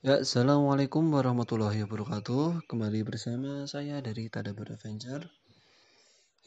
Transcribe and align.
Ya, 0.00 0.24
Assalamualaikum 0.24 1.12
warahmatullahi 1.12 1.84
wabarakatuh. 1.84 2.64
Kembali 2.64 3.04
bersama 3.04 3.68
saya 3.68 4.00
dari 4.00 4.32
Tadabar 4.32 4.72
Adventure. 4.72 5.28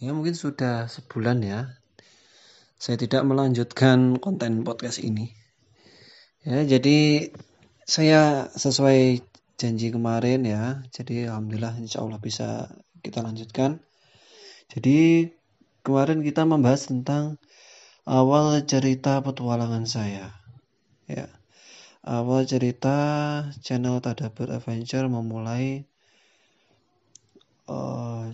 Ya, 0.02 0.10
mungkin 0.10 0.34
sudah 0.34 0.90
sebulan 0.90 1.38
ya. 1.46 1.70
Saya 2.82 2.98
tidak 2.98 3.22
melanjutkan 3.30 4.18
konten 4.18 4.66
podcast 4.66 5.06
ini. 5.06 5.38
Ya, 6.42 6.66
jadi 6.66 7.30
saya 7.86 8.50
sesuai 8.58 9.22
janji 9.62 9.94
kemarin 9.94 10.50
ya. 10.50 10.82
Jadi 10.90 11.30
alhamdulillah 11.30 11.78
insya 11.78 12.02
Allah 12.02 12.18
bisa 12.18 12.74
kita 13.06 13.22
lanjutkan. 13.22 13.86
Jadi 14.74 15.30
kemarin 15.86 16.26
kita 16.26 16.42
membahas 16.50 16.90
tentang 16.90 17.38
awal 18.10 18.66
cerita 18.66 19.22
petualangan 19.22 19.86
saya. 19.86 20.42
Ya 21.06 21.30
awal 22.04 22.44
cerita 22.44 22.98
channel 23.64 24.04
Tadabbur 24.04 24.52
Adventure 24.52 25.08
memulai 25.08 25.88
uh, 27.72 28.28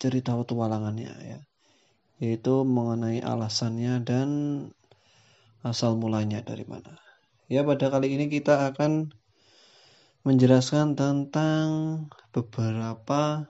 cerita 0.00 0.32
petualangannya 0.32 1.12
ya. 1.20 1.40
Yaitu 2.20 2.64
mengenai 2.64 3.20
alasannya 3.24 4.04
dan 4.04 4.28
asal 5.60 5.96
mulanya 6.00 6.40
dari 6.40 6.64
mana. 6.64 6.96
Ya 7.52 7.64
pada 7.64 7.92
kali 7.92 8.16
ini 8.16 8.32
kita 8.32 8.72
akan 8.72 9.12
menjelaskan 10.24 10.96
tentang 10.96 11.64
beberapa 12.32 13.48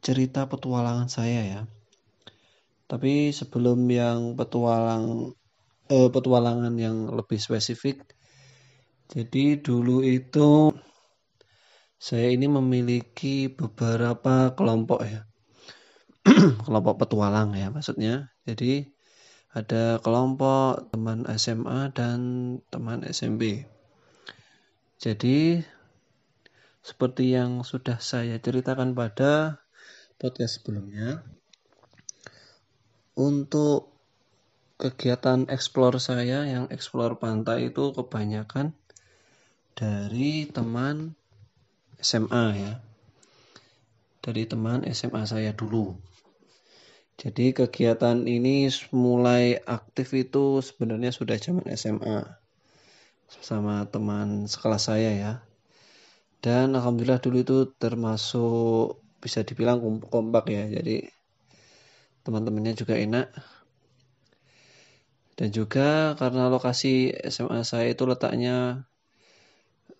cerita 0.00 0.48
petualangan 0.48 1.08
saya 1.08 1.40
ya. 1.44 1.60
Tapi 2.88 3.36
sebelum 3.36 3.84
yang 3.92 4.32
petualang 4.40 5.36
uh, 5.88 6.08
petualangan 6.12 6.74
yang 6.76 7.08
lebih 7.12 7.40
spesifik. 7.40 8.04
Jadi 9.08 9.58
dulu 9.60 10.04
itu 10.04 10.72
saya 11.98 12.30
ini 12.30 12.46
memiliki 12.46 13.48
beberapa 13.50 14.52
kelompok 14.54 15.00
ya. 15.02 15.26
kelompok 16.66 17.04
petualang 17.04 17.56
ya 17.56 17.72
maksudnya. 17.72 18.30
Jadi 18.44 18.84
ada 19.56 19.96
kelompok 20.04 20.92
teman 20.92 21.24
SMA 21.40 21.90
dan 21.96 22.18
teman 22.68 23.02
SMP. 23.08 23.64
Jadi 25.00 25.64
seperti 26.84 27.34
yang 27.34 27.64
sudah 27.64 27.96
saya 27.98 28.36
ceritakan 28.38 28.92
pada 28.92 29.64
podcast 30.20 30.60
sebelumnya 30.60 31.24
untuk 33.18 33.97
kegiatan 34.78 35.50
explore 35.50 35.98
saya 35.98 36.46
yang 36.46 36.70
explore 36.70 37.18
pantai 37.18 37.74
itu 37.74 37.90
kebanyakan 37.90 38.78
dari 39.74 40.46
teman 40.46 41.18
SMA 41.98 42.46
ya. 42.54 42.72
Dari 44.22 44.46
teman 44.46 44.86
SMA 44.86 45.26
saya 45.26 45.50
dulu. 45.50 45.98
Jadi 47.18 47.50
kegiatan 47.50 48.22
ini 48.30 48.70
mulai 48.94 49.58
aktif 49.58 50.14
itu 50.14 50.62
sebenarnya 50.62 51.10
sudah 51.10 51.34
zaman 51.34 51.66
SMA 51.74 52.38
sama 53.26 53.82
teman 53.90 54.46
sekelas 54.46 54.94
saya 54.94 55.10
ya. 55.10 55.32
Dan 56.38 56.78
alhamdulillah 56.78 57.18
dulu 57.18 57.42
itu 57.42 57.58
termasuk 57.82 59.02
bisa 59.18 59.42
dibilang 59.42 59.82
kompak 60.06 60.54
ya. 60.54 60.70
Jadi 60.70 61.10
teman-temannya 62.22 62.78
juga 62.78 62.94
enak 62.94 63.57
dan 65.38 65.54
juga 65.54 66.18
karena 66.18 66.50
lokasi 66.50 67.14
SMA 67.14 67.62
saya 67.62 67.94
itu 67.94 68.02
letaknya 68.10 68.82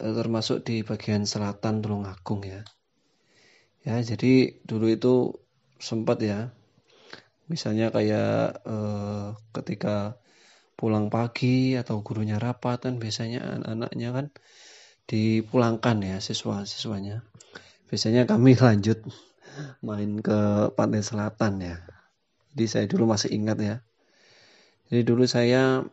eh, 0.03 0.15
termasuk 0.19 0.67
di 0.67 0.83
bagian 0.83 1.23
selatan 1.23 1.79
Tulungagung 1.79 2.43
ya. 2.43 2.67
Ya, 3.87 4.03
jadi 4.03 4.59
dulu 4.67 4.91
itu 4.91 5.15
sempat 5.79 6.19
ya. 6.27 6.51
Misalnya 7.47 7.95
kayak 7.95 8.67
eh, 8.67 9.29
ketika 9.55 10.19
pulang 10.75 11.07
pagi 11.07 11.79
atau 11.79 12.03
gurunya 12.03 12.43
rapat 12.43 12.91
kan 12.91 12.95
biasanya 12.99 13.63
anak-anaknya 13.63 14.09
kan 14.11 14.27
dipulangkan 15.07 15.97
ya 16.03 16.19
siswa-siswanya. 16.19 17.23
Biasanya 17.87 18.27
kami 18.27 18.59
lanjut 18.67 19.07
main 19.87 20.19
ke 20.19 20.39
pantai 20.75 21.07
selatan 21.07 21.63
ya. 21.63 21.79
Jadi 22.59 22.65
saya 22.67 22.87
dulu 22.91 23.15
masih 23.15 23.31
ingat 23.39 23.59
ya 23.63 23.77
jadi 24.89 25.03
dulu 25.05 25.25
saya 25.29 25.85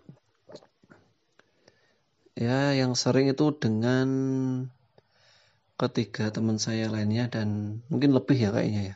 ya 2.35 2.75
yang 2.75 2.95
sering 2.99 3.31
itu 3.31 3.55
dengan 3.55 4.07
ketiga 5.75 6.31
teman 6.31 6.55
saya 6.55 6.87
lainnya 6.87 7.27
dan 7.27 7.79
mungkin 7.91 8.15
lebih 8.15 8.39
ya 8.39 8.49
kayaknya 8.55 8.95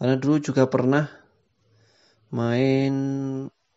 Karena 0.00 0.16
dulu 0.16 0.36
juga 0.40 0.64
pernah 0.68 1.08
main 2.32 2.94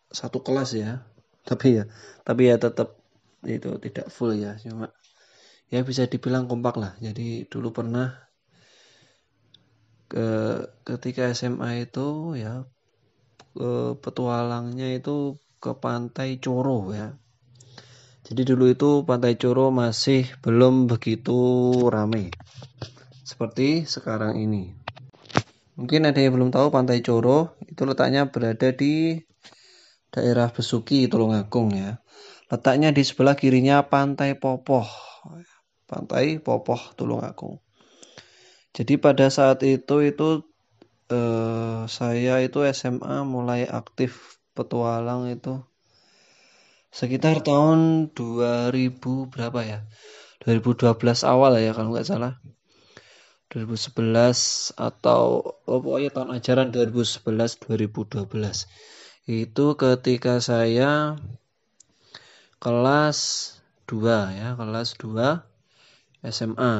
satu 0.08 0.40
kelas 0.40 0.72
ya. 0.76 1.04
Tapi 1.46 1.78
ya, 1.78 1.84
tapi 2.26 2.50
ya 2.50 2.56
tetap 2.58 2.98
itu 3.46 3.78
tidak 3.78 4.10
full 4.10 4.34
ya, 4.34 4.58
cuma 4.58 4.90
ya 5.70 5.86
bisa 5.86 6.08
dibilang 6.10 6.50
kompak 6.50 6.74
lah. 6.74 6.92
Jadi 6.98 7.46
dulu 7.46 7.70
pernah 7.70 8.18
ke 10.10 10.26
ketika 10.82 11.30
SMA 11.30 11.86
itu 11.86 12.34
ya 12.34 12.66
eh, 13.56 13.92
petualangnya 13.98 14.92
itu 14.92 15.40
ke 15.58 15.72
pantai 15.76 16.38
Coro 16.38 16.92
ya. 16.92 17.16
Jadi 18.26 18.42
dulu 18.42 18.70
itu 18.70 18.90
pantai 19.06 19.38
Coro 19.38 19.70
masih 19.70 20.26
belum 20.42 20.90
begitu 20.90 21.38
ramai 21.88 22.30
seperti 23.26 23.86
sekarang 23.86 24.38
ini. 24.38 24.70
Mungkin 25.76 26.08
ada 26.08 26.16
yang 26.22 26.38
belum 26.38 26.50
tahu 26.54 26.72
pantai 26.72 27.02
Coro 27.02 27.58
itu 27.68 27.82
letaknya 27.84 28.30
berada 28.30 28.72
di 28.72 29.20
daerah 30.08 30.48
Besuki 30.48 31.04
Tulungagung 31.10 31.74
ya. 31.76 32.00
Letaknya 32.48 32.94
di 32.94 33.02
sebelah 33.02 33.34
kirinya 33.34 33.84
pantai 33.84 34.38
Popoh. 34.38 34.88
Pantai 35.84 36.40
Popoh 36.40 36.96
Tulungagung. 36.96 37.60
Jadi 38.72 38.96
pada 38.96 39.28
saat 39.28 39.60
itu 39.64 40.00
itu 40.00 40.44
eh, 41.10 41.80
saya 41.86 42.34
itu 42.42 42.62
SMA 42.70 43.22
mulai 43.26 43.66
aktif 43.66 44.40
petualang 44.56 45.28
itu 45.30 45.60
sekitar 46.90 47.44
tahun 47.44 48.10
2000 48.16 49.32
berapa 49.32 49.60
ya? 49.62 49.78
2012 50.46 51.26
awal 51.26 51.58
ya 51.58 51.76
kalau 51.76 51.92
nggak 51.92 52.08
salah. 52.08 52.40
2011 53.50 54.74
atau 54.74 55.54
oh, 55.70 55.78
pokoknya 55.78 56.10
tahun 56.10 56.30
ajaran 56.34 56.68
2011 56.74 57.62
2012 57.62 58.26
itu 59.30 59.66
ketika 59.78 60.42
saya 60.42 61.14
kelas 62.58 63.18
2 63.86 64.02
ya 64.34 64.48
kelas 64.58 64.98
2 64.98 65.46
SMA 66.26 66.74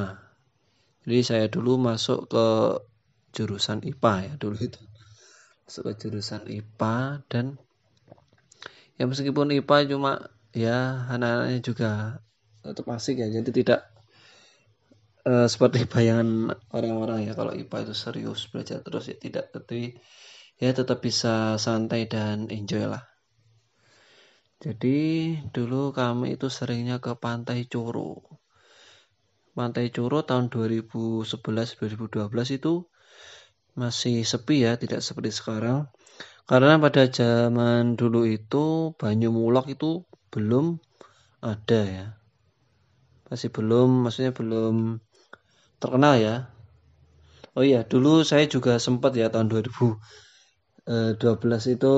jadi 1.07 1.21
saya 1.23 1.45
dulu 1.47 1.79
masuk 1.79 2.27
ke 2.27 2.47
jurusan 3.37 3.85
IPA 3.85 4.13
ya 4.25 4.33
dulu 4.41 4.57
itu. 4.57 4.81
Masuk 5.69 5.93
jurusan 5.93 6.49
IPA 6.49 7.21
dan 7.29 7.61
ya 8.97 9.05
meskipun 9.05 9.53
IPA 9.53 9.93
cuma 9.93 10.33
ya 10.57 11.05
anak-anaknya 11.13 11.61
juga 11.61 11.91
tetap 12.65 12.89
asik 12.89 13.21
ya 13.21 13.29
jadi 13.29 13.49
tidak 13.53 13.81
uh, 15.29 15.45
seperti 15.45 15.85
bayangan 15.85 16.57
orang-orang 16.73 17.29
ya 17.29 17.37
kalau 17.37 17.53
IPA 17.53 17.85
itu 17.85 17.93
serius 17.93 18.49
belajar 18.49 18.81
terus 18.81 19.05
ya 19.05 19.17
tidak 19.21 19.53
tapi 19.53 20.01
ya 20.57 20.73
tetap 20.73 21.05
bisa 21.05 21.61
santai 21.61 22.09
dan 22.09 22.49
enjoy 22.49 22.89
lah. 22.89 23.05
Jadi 24.57 25.37
dulu 25.53 25.93
kami 25.93 26.33
itu 26.33 26.49
seringnya 26.49 26.97
ke 26.97 27.13
Pantai 27.13 27.69
Coro 27.69 28.41
Pantai 29.57 29.89
Coro 29.89 30.21
tahun 30.21 30.53
2011-2012 30.53 32.61
itu 32.61 32.73
masih 33.77 34.25
sepi 34.25 34.65
ya, 34.65 34.81
tidak 34.81 35.05
seperti 35.05 35.29
sekarang. 35.29 35.85
Karena 36.49 36.81
pada 36.81 37.05
zaman 37.11 37.93
dulu 37.93 38.25
itu 38.25 38.95
Banyu 38.97 39.29
Mulak 39.29 39.69
itu 39.69 40.01
belum 40.33 40.81
ada 41.45 41.81
ya. 41.85 42.17
Masih 43.29 43.53
belum, 43.53 44.07
maksudnya 44.07 44.33
belum 44.33 44.97
terkenal 45.77 46.17
ya. 46.17 46.49
Oh 47.53 47.65
iya, 47.65 47.85
dulu 47.85 48.25
saya 48.25 48.49
juga 48.49 48.81
sempat 48.81 49.13
ya 49.13 49.29
tahun 49.29 49.49
2012 49.49 51.75
itu 51.75 51.93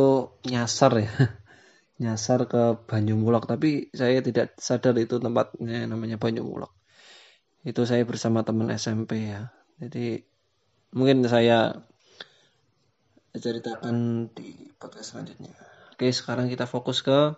nyasar 0.49 0.91
ya. 0.99 1.11
Nyasar 2.03 2.47
ke 2.47 2.79
Banyu 2.87 3.19
Mulak, 3.19 3.43
tapi 3.43 3.91
saya 3.91 4.23
tidak 4.23 4.55
sadar 4.55 4.95
itu 4.95 5.19
tempatnya 5.19 5.83
namanya 5.83 6.15
Banyu 6.15 6.47
Mulak. 6.47 6.71
Itu 7.61 7.83
saya 7.83 8.07
bersama 8.07 8.47
teman 8.47 8.71
SMP 8.71 9.29
ya. 9.29 9.51
Jadi 9.77 10.23
mungkin 10.94 11.21
saya 11.25 11.86
ceritakan 13.36 14.27
di 14.33 14.74
podcast 14.75 15.13
selanjutnya. 15.13 15.53
Oke, 15.94 16.09
sekarang 16.09 16.50
kita 16.50 16.65
fokus 16.65 17.06
ke 17.06 17.36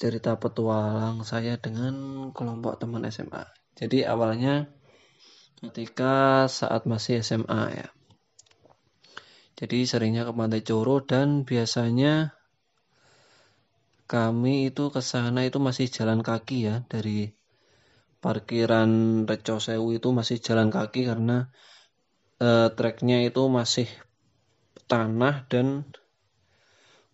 cerita 0.00 0.40
petualang 0.40 1.20
saya 1.28 1.60
dengan 1.60 2.28
kelompok 2.32 2.80
teman 2.80 3.04
SMA. 3.12 3.44
Jadi 3.76 4.08
awalnya 4.08 4.72
ketika 5.60 6.48
saat 6.48 6.88
masih 6.88 7.20
SMA 7.20 7.62
ya. 7.76 7.88
Jadi 9.60 9.84
seringnya 9.84 10.24
ke 10.24 10.32
Pantai 10.32 10.64
Coro 10.64 11.04
dan 11.04 11.44
biasanya 11.44 12.32
kami 14.08 14.72
itu 14.72 14.88
ke 14.88 15.04
sana 15.04 15.44
itu 15.44 15.60
masih 15.60 15.92
jalan 15.92 16.24
kaki 16.24 16.64
ya 16.64 16.80
dari 16.88 17.28
parkiran 18.24 19.22
Reco 19.28 19.60
Sewu 19.60 19.92
itu 19.92 20.08
masih 20.16 20.40
jalan 20.40 20.72
kaki 20.72 21.04
karena 21.04 21.52
eh, 22.40 22.68
treknya 22.72 23.22
itu 23.28 23.42
masih 23.46 23.88
tanah 24.90 25.46
dan 25.46 25.86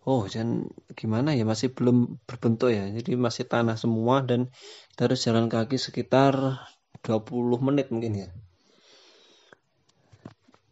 oh 0.07 0.23
dan 0.25 0.71
gimana 0.95 1.35
ya 1.35 1.43
masih 1.43 1.75
belum 1.75 2.17
berbentuk 2.25 2.71
ya. 2.71 2.87
Jadi 2.87 3.19
masih 3.19 3.45
tanah 3.45 3.75
semua 3.75 4.23
dan 4.23 4.47
kita 4.95 5.11
harus 5.11 5.19
jalan 5.21 5.51
kaki 5.51 5.77
sekitar 5.77 6.63
20 7.03 7.59
menit 7.59 7.91
mungkin 7.91 8.13
ya. 8.25 8.29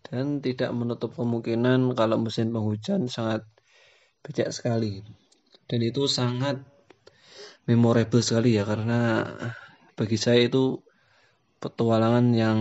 Dan 0.05 0.39
tidak 0.39 0.71
menutup 0.71 1.11
kemungkinan 1.19 1.91
kalau 1.99 2.15
musim 2.21 2.55
penghujan 2.55 3.11
sangat 3.11 3.43
becek 4.23 4.49
sekali. 4.55 5.03
Dan 5.67 5.79
itu 5.83 6.07
sangat 6.07 6.63
memorable 7.65 8.21
sekali 8.21 8.55
ya 8.55 8.63
karena 8.63 9.25
bagi 9.97 10.15
saya 10.15 10.45
itu 10.45 10.79
petualangan 11.57 12.25
yang 12.37 12.59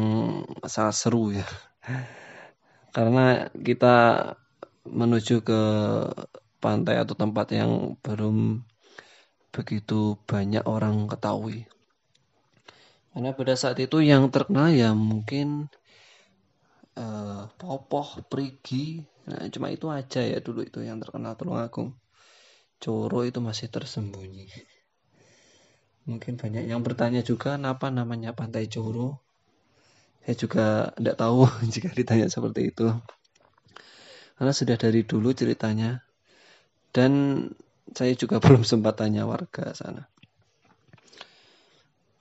sangat 0.65 0.97
seru 0.97 1.29
ya 1.37 1.45
karena 2.97 3.49
kita 3.53 3.97
menuju 4.85 5.41
ke 5.45 5.63
pantai 6.61 7.01
atau 7.01 7.17
tempat 7.17 7.53
yang 7.53 7.97
belum 8.01 8.65
begitu 9.55 10.19
banyak 10.27 10.65
orang 10.67 11.07
ketahui 11.07 11.69
karena 13.15 13.31
pada 13.31 13.55
saat 13.55 13.79
itu 13.79 14.03
yang 14.03 14.27
terkenal 14.35 14.75
ya 14.75 14.91
mungkin 14.91 15.71
uh, 16.99 17.47
Popoh, 17.59 18.27
Prigi, 18.27 19.03
nah 19.27 19.47
cuma 19.51 19.71
itu 19.71 19.87
aja 19.91 20.23
ya 20.23 20.39
dulu 20.43 20.67
itu 20.67 20.83
yang 20.83 20.99
terkenal 20.99 21.39
Tulungagung. 21.39 21.95
Coro 22.83 23.23
itu 23.23 23.39
masih 23.39 23.71
tersembunyi. 23.71 24.51
Mungkin 26.05 26.37
banyak 26.37 26.69
yang 26.69 26.85
bertanya 26.85 27.25
juga 27.25 27.57
kenapa 27.57 27.89
namanya 27.89 28.37
Pantai 28.37 28.69
Coro. 28.69 29.25
Saya 30.25 30.37
juga 30.41 30.67
tidak 30.97 31.17
tahu 31.21 31.45
jika 31.73 31.93
ditanya 31.93 32.33
seperti 32.33 32.73
itu. 32.73 32.89
Karena 34.35 34.53
sudah 34.57 34.77
dari 34.81 35.05
dulu 35.05 35.31
ceritanya. 35.37 36.01
Dan 36.91 37.45
saya 37.93 38.17
juga 38.17 38.41
belum 38.45 38.65
sempat 38.65 39.05
tanya 39.05 39.29
warga 39.29 39.77
sana. 39.77 40.09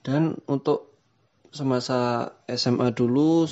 Dan 0.03 0.35
untuk 0.51 0.99
semasa 1.55 2.33
SMA 2.51 2.91
dulu 2.91 3.47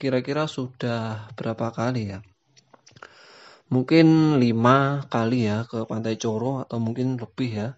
kira-kira 0.00 0.48
sudah 0.48 1.28
berapa 1.36 1.68
kali 1.76 2.16
ya? 2.16 2.24
Mungkin 3.68 4.40
lima 4.40 5.06
kali 5.12 5.46
ya 5.46 5.68
ke 5.68 5.84
Pantai 5.84 6.16
Coro 6.16 6.64
atau 6.64 6.80
mungkin 6.80 7.20
lebih 7.20 7.50
ya. 7.52 7.68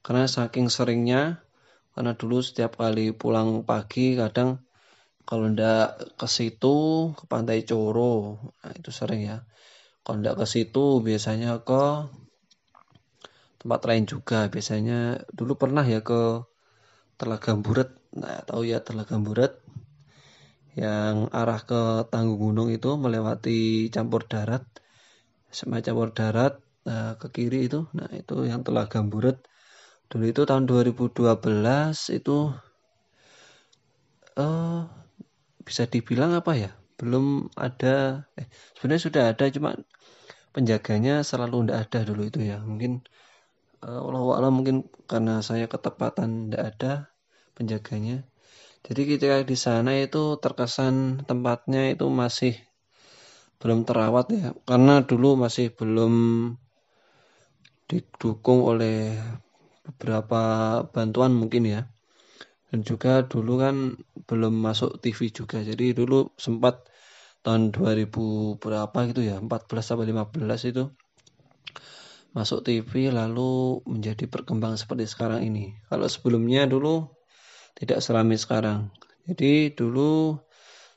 Karena 0.00 0.24
saking 0.24 0.72
seringnya, 0.72 1.44
karena 1.92 2.16
dulu 2.16 2.40
setiap 2.40 2.80
kali 2.80 3.12
pulang 3.12 3.62
pagi 3.68 4.16
kadang 4.16 4.64
kalau 5.28 5.46
ndak 5.52 6.16
ke 6.18 6.26
situ 6.26 7.10
ke 7.14 7.24
Pantai 7.30 7.62
Coro, 7.68 8.40
nah 8.62 8.72
itu 8.74 8.90
sering 8.90 9.22
ya. 9.24 9.46
Kalau 10.02 10.18
ndak 10.20 10.42
ke 10.42 10.46
situ 10.48 11.04
biasanya 11.04 11.62
ke 11.62 11.82
tempat 13.60 13.80
lain 13.86 14.04
juga. 14.08 14.48
Biasanya 14.48 15.22
dulu 15.30 15.54
pernah 15.60 15.84
ya 15.84 16.00
ke 16.00 16.44
Telaga 17.20 17.52
Buret 17.52 17.90
nah 18.10 18.42
tahu 18.42 18.66
ya 18.66 18.82
Telaga 18.82 19.20
Buret 19.20 19.54
yang 20.74 21.28
arah 21.30 21.60
ke 21.62 22.08
Tanggung 22.08 22.40
Gunung 22.40 22.72
itu 22.72 22.96
melewati 22.96 23.92
campur 23.92 24.24
darat 24.26 24.64
semacam 25.50 25.82
campur 25.82 26.10
darat 26.16 26.54
nah, 26.88 27.14
ke 27.20 27.28
kiri 27.28 27.68
itu. 27.68 27.86
Nah 27.92 28.08
itu 28.16 28.48
yang 28.48 28.64
Telaga 28.64 29.04
Buret 29.04 29.44
dulu 30.10 30.24
itu 30.26 30.42
tahun 30.42 30.66
2012 30.66 31.22
itu 32.18 32.36
uh, 34.40 34.82
bisa 35.66 35.84
dibilang 35.86 36.32
apa 36.36 36.52
ya 36.56 36.70
belum 37.00 37.48
ada 37.56 38.26
eh, 38.36 38.48
sebenarnya 38.76 39.02
sudah 39.08 39.22
ada 39.32 39.44
cuma 39.48 39.70
penjaganya 40.52 41.24
selalu 41.24 41.64
tidak 41.64 41.78
ada 41.88 41.98
dulu 42.04 42.22
itu 42.28 42.40
ya 42.44 42.58
mungkin 42.60 43.00
uh, 43.84 44.00
Allah 44.04 44.52
mungkin 44.52 44.88
karena 45.08 45.40
saya 45.40 45.66
ketepatan 45.66 46.48
tidak 46.48 46.62
ada 46.76 46.92
penjaganya. 47.56 48.24
Jadi 48.80 49.02
ketika 49.04 49.36
di 49.44 49.56
sana 49.60 49.92
itu 50.00 50.40
terkesan 50.40 51.26
tempatnya 51.28 51.92
itu 51.92 52.08
masih 52.08 52.56
belum 53.60 53.84
terawat 53.84 54.32
ya, 54.32 54.56
karena 54.64 55.04
dulu 55.04 55.36
masih 55.36 55.68
belum 55.76 56.14
didukung 57.84 58.64
oleh 58.64 59.20
beberapa 59.84 60.40
bantuan 60.88 61.36
mungkin 61.36 61.68
ya. 61.68 61.80
Dan 62.70 62.86
juga 62.86 63.26
dulu 63.26 63.58
kan 63.58 63.98
belum 64.30 64.54
masuk 64.54 65.02
TV 65.02 65.34
juga. 65.34 65.58
Jadi 65.60 65.90
dulu 65.90 66.30
sempat 66.38 66.86
tahun 67.42 67.74
2000 67.74 68.62
berapa 68.62 68.98
gitu 69.10 69.26
ya, 69.26 69.42
14 69.42 69.82
sampai 69.82 70.06
15 70.06 70.70
itu 70.70 70.84
masuk 72.30 72.62
TV 72.62 73.10
lalu 73.10 73.82
menjadi 73.90 74.30
berkembang 74.30 74.78
seperti 74.78 75.10
sekarang 75.10 75.42
ini. 75.42 75.74
Kalau 75.90 76.06
sebelumnya 76.06 76.70
dulu 76.70 77.10
tidak 77.74 77.98
selami 78.04 78.38
sekarang. 78.38 78.94
Jadi 79.26 79.74
dulu 79.74 80.38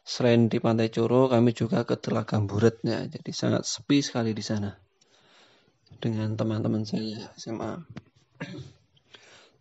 selain 0.04 0.52
di 0.52 0.60
Pantai 0.62 0.92
Coro 0.94 1.32
kami 1.32 1.56
juga 1.56 1.88
ke 1.90 1.98
Telaga 1.98 2.38
Buret 2.44 2.86
ya. 2.86 3.02
Jadi 3.08 3.32
sangat 3.34 3.66
sepi 3.66 4.04
sekali 4.06 4.36
di 4.38 4.44
sana 4.46 4.70
dengan 5.98 6.38
teman-teman 6.38 6.86
saya 6.86 7.34
SMA. 7.40 7.82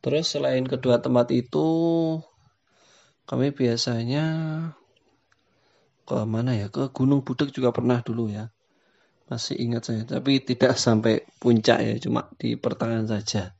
Terus 0.02 0.34
selain 0.34 0.66
kedua 0.66 0.98
tempat 0.98 1.30
itu 1.30 1.66
kami 3.30 3.54
biasanya 3.54 4.24
ke 6.02 6.18
mana 6.26 6.58
ya? 6.58 6.66
Ke 6.68 6.90
Gunung 6.90 7.22
Budek 7.22 7.54
juga 7.54 7.70
pernah 7.70 8.02
dulu 8.02 8.26
ya. 8.26 8.50
Masih 9.30 9.56
ingat 9.62 9.88
saya, 9.88 10.02
tapi 10.02 10.42
tidak 10.42 10.74
sampai 10.84 11.22
puncak 11.38 11.78
ya, 11.80 11.94
cuma 12.02 12.28
di 12.36 12.58
pertengahan 12.58 13.06
saja. 13.06 13.54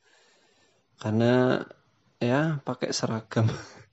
Karena 0.99 1.63
ya 2.23 2.63
pakai 2.63 2.91
seragam 2.95 3.47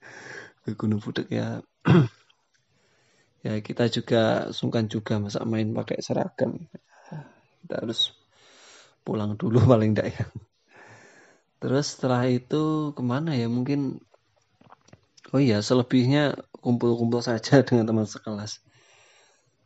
ke 0.66 0.78
Gunung 0.78 1.02
Budek 1.02 1.34
ya 1.34 1.66
ya 3.46 3.58
kita 3.66 3.90
juga 3.90 4.54
sungkan 4.54 4.86
juga 4.86 5.18
masa 5.18 5.42
main 5.50 5.74
pakai 5.74 5.98
seragam 5.98 6.70
kita 7.66 7.76
harus 7.82 8.14
pulang 9.02 9.34
dulu 9.34 9.58
paling 9.72 9.98
tidak 9.98 10.14
ya 10.14 10.26
terus 11.60 11.96
setelah 11.96 12.24
itu 12.28 12.96
ke 12.96 13.04
mana 13.04 13.36
ya 13.36 13.48
mungkin 13.52 14.00
oh 15.36 15.42
iya 15.44 15.60
selebihnya 15.60 16.40
kumpul-kumpul 16.64 17.22
saja 17.22 17.62
dengan 17.68 17.86
teman 17.88 18.08
sekelas 18.08 18.64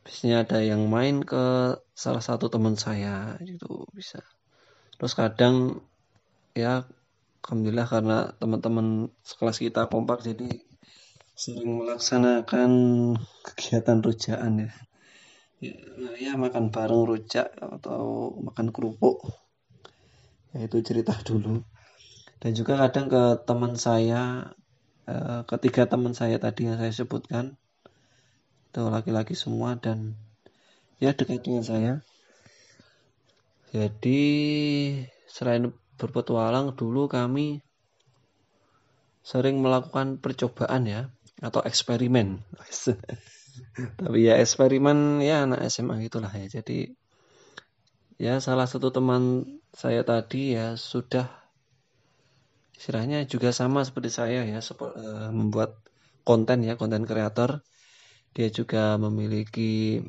biasanya 0.04 0.44
ada 0.44 0.58
yang 0.60 0.84
main 0.92 1.24
ke 1.24 1.78
salah 1.96 2.20
satu 2.20 2.52
teman 2.52 2.76
saya 2.76 3.40
gitu 3.40 3.88
bisa 3.96 4.20
terus 5.00 5.16
kadang 5.16 5.80
ya 6.52 6.84
alhamdulillah 7.44 7.88
karena 7.88 8.18
teman-teman 8.36 9.08
sekelas 9.24 9.58
kita 9.64 9.88
kompak 9.88 10.20
jadi 10.20 10.60
sering 11.34 11.82
melaksanakan 11.82 12.70
kegiatan 13.42 13.98
rujaan 13.98 14.52
ya. 14.64 14.72
ya. 15.58 15.74
Ya, 16.14 16.32
makan 16.38 16.70
bareng 16.70 17.04
rujak 17.10 17.50
atau 17.58 18.30
makan 18.38 18.70
kerupuk. 18.70 19.34
Ya 20.54 20.70
itu 20.70 20.78
cerita 20.86 21.10
dulu. 21.26 21.66
Dan 22.44 22.52
juga 22.52 22.76
kadang 22.76 23.08
ke 23.08 23.40
teman 23.48 23.72
saya 23.80 24.52
eh, 25.08 25.40
ketiga 25.48 25.88
teman 25.88 26.12
saya 26.12 26.36
tadi 26.36 26.68
yang 26.68 26.76
saya 26.76 26.92
sebutkan 26.92 27.56
itu 28.68 28.84
laki-laki 28.84 29.32
semua 29.32 29.80
dan 29.80 30.12
ya 31.00 31.16
dekat 31.16 31.40
dengan 31.40 31.64
saya. 31.64 31.92
Jadi 33.72 34.20
selain 35.24 35.72
berpetualang 35.96 36.76
dulu 36.76 37.08
kami 37.08 37.64
sering 39.24 39.64
melakukan 39.64 40.20
percobaan 40.20 40.84
ya 40.84 41.08
atau 41.40 41.64
eksperimen. 41.64 42.44
Tapi 44.04 44.18
ya 44.20 44.36
eksperimen 44.36 45.24
ya 45.24 45.48
anak 45.48 45.64
SMA 45.72 45.96
gitulah 46.04 46.28
ya. 46.28 46.60
Jadi 46.60 46.92
ya 48.20 48.36
salah 48.44 48.68
satu 48.68 48.92
teman 48.92 49.48
saya 49.72 50.04
tadi 50.04 50.60
ya 50.60 50.76
sudah 50.76 51.43
istilahnya 52.74 53.24
juga 53.30 53.54
sama 53.54 53.86
seperti 53.86 54.10
saya 54.10 54.42
ya 54.44 54.58
uh, 54.58 55.30
membuat 55.30 55.78
konten 56.26 56.66
ya 56.66 56.74
konten 56.74 57.06
kreator. 57.06 57.62
Dia 58.34 58.50
juga 58.50 58.98
memiliki 58.98 60.02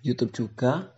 YouTube 0.00 0.32
juga. 0.32 0.88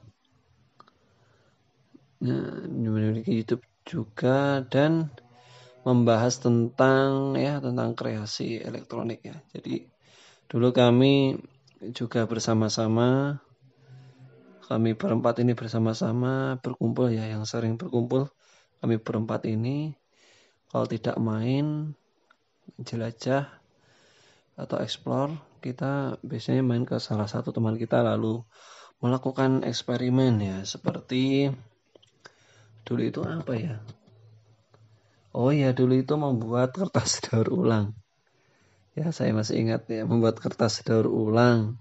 Nah, 2.23 2.69
memiliki 2.71 3.35
YouTube 3.35 3.65
juga 3.83 4.63
dan 4.69 5.11
membahas 5.83 6.39
tentang 6.39 7.35
ya 7.35 7.59
tentang 7.59 7.97
kreasi 7.97 8.61
elektronik 8.61 9.25
ya. 9.25 9.37
Jadi 9.57 9.89
dulu 10.47 10.71
kami 10.71 11.41
juga 11.97 12.29
bersama-sama 12.29 13.41
kami 14.71 14.95
berempat 14.95 15.43
ini 15.43 15.57
bersama-sama 15.57 16.61
berkumpul 16.63 17.11
ya 17.11 17.27
yang 17.27 17.43
sering 17.43 17.75
berkumpul 17.75 18.31
kami 18.79 19.03
berempat 19.03 19.49
ini 19.49 19.99
kalau 20.71 20.87
tidak 20.87 21.19
main 21.19 21.99
jelajah 22.79 23.51
atau 24.55 24.79
explore 24.79 25.35
kita 25.61 26.17
biasanya 26.25 26.63
main 26.65 26.87
ke 26.87 26.97
salah 27.03 27.29
satu 27.29 27.53
teman 27.53 27.77
kita 27.77 28.01
lalu 28.01 28.41
melakukan 29.03 29.67
eksperimen 29.67 30.41
ya. 30.41 30.59
Seperti 30.65 31.51
dulu 32.87 33.03
itu 33.03 33.21
apa 33.27 33.53
ya? 33.59 33.77
Oh 35.37 35.51
ya 35.51 35.75
dulu 35.75 35.99
itu 35.99 36.15
membuat 36.15 36.75
kertas 36.75 37.19
daur 37.25 37.51
ulang. 37.51 37.97
Ya 38.95 39.11
saya 39.15 39.31
masih 39.35 39.63
ingat 39.63 39.87
ya 39.87 40.03
membuat 40.07 40.39
kertas 40.39 40.83
daur 40.87 41.07
ulang 41.07 41.79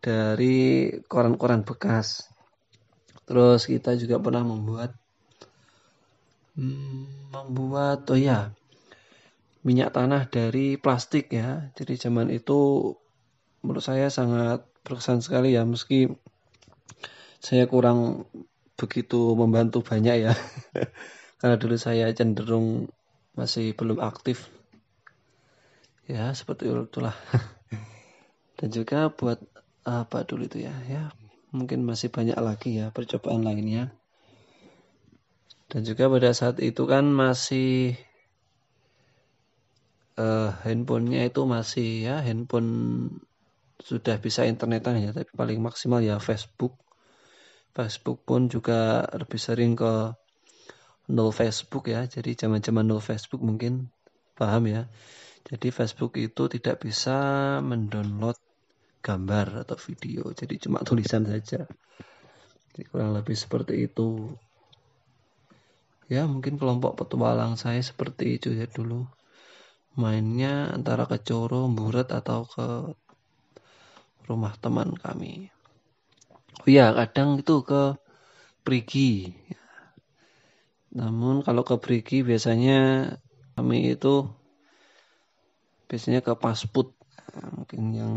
dari 0.00 0.88
koran-koran 1.06 1.62
bekas. 1.62 2.28
Terus 3.28 3.68
kita 3.70 3.94
juga 3.94 4.18
pernah 4.18 4.42
membuat 4.42 4.96
membuat 7.32 8.04
oh 8.12 8.20
ya 8.20 8.52
minyak 9.64 9.92
tanah 9.92 10.28
dari 10.28 10.76
plastik 10.80 11.32
ya. 11.32 11.72
Jadi 11.76 11.96
zaman 11.96 12.28
itu 12.32 12.92
menurut 13.60 13.84
saya 13.84 14.08
sangat 14.08 14.64
berkesan 14.84 15.20
sekali 15.20 15.52
ya 15.56 15.68
meski 15.68 16.08
saya 17.40 17.68
kurang 17.68 18.28
begitu 18.76 19.36
membantu 19.36 19.84
banyak 19.84 20.28
ya. 20.28 20.32
Karena 21.40 21.56
dulu 21.56 21.76
saya 21.80 22.12
cenderung 22.12 22.88
masih 23.36 23.72
belum 23.72 24.00
aktif. 24.00 24.48
Ya, 26.04 26.32
seperti 26.36 26.68
itulah. 26.68 27.16
Dan 28.60 28.68
juga 28.68 29.08
buat 29.08 29.40
apa 29.80 30.28
dulu 30.28 30.44
itu 30.44 30.60
ya 30.60 30.76
ya 30.84 31.08
mungkin 31.56 31.88
masih 31.88 32.12
banyak 32.12 32.36
lagi 32.36 32.76
ya 32.76 32.92
percobaan 32.92 33.48
lainnya 33.48 33.96
dan 35.70 35.86
juga 35.86 36.10
pada 36.10 36.34
saat 36.34 36.58
itu 36.58 36.82
kan 36.90 37.06
masih 37.14 37.94
uh, 40.18 40.50
handphonenya 40.66 41.30
itu 41.30 41.46
masih 41.46 42.10
ya 42.10 42.18
handphone 42.26 42.70
sudah 43.78 44.18
bisa 44.18 44.44
internetan 44.50 44.98
ya 44.98 45.14
tapi 45.14 45.30
paling 45.30 45.62
maksimal 45.62 46.02
ya 46.02 46.18
Facebook. 46.18 46.74
Facebook 47.70 48.26
pun 48.26 48.50
juga 48.50 49.06
lebih 49.14 49.38
sering 49.38 49.78
ke 49.78 50.10
nol 51.06 51.30
Facebook 51.30 51.86
ya 51.86 52.02
jadi 52.10 52.34
zaman 52.34 52.58
zaman 52.66 52.90
nol 52.90 52.98
Facebook 52.98 53.38
mungkin 53.38 53.94
paham 54.34 54.66
ya. 54.66 54.90
Jadi 55.46 55.70
Facebook 55.70 56.18
itu 56.18 56.50
tidak 56.50 56.82
bisa 56.82 57.16
mendownload 57.62 58.36
gambar 59.00 59.64
atau 59.64 59.78
video 59.78 60.34
jadi 60.34 60.54
cuma 60.66 60.82
tulisan 60.82 61.24
saja. 61.30 61.70
Jadi 62.74 62.82
kurang 62.90 63.14
lebih 63.14 63.38
seperti 63.38 63.86
itu 63.86 64.34
ya 66.10 66.26
mungkin 66.26 66.58
kelompok 66.58 66.98
petualang 66.98 67.54
saya 67.54 67.78
seperti 67.78 68.42
itu 68.42 68.50
ya 68.50 68.66
dulu. 68.66 69.06
Mainnya 69.94 70.74
antara 70.74 71.06
ke 71.06 71.22
Coro, 71.22 71.70
Buret 71.70 72.10
atau 72.10 72.46
ke 72.46 72.66
rumah 74.26 74.54
teman 74.58 74.94
kami. 74.98 75.54
Oh 76.62 76.68
ya 76.68 76.90
kadang 76.92 77.38
itu 77.38 77.62
ke 77.62 77.94
Prigi. 78.66 79.30
Namun 80.90 81.46
kalau 81.46 81.62
ke 81.62 81.78
Prigi 81.78 82.26
biasanya 82.26 83.10
kami 83.54 83.94
itu 83.94 84.26
biasanya 85.86 86.20
ke 86.26 86.34
Pasput. 86.34 86.94
Nah, 87.30 87.50
mungkin 87.54 87.82
yang 87.94 88.14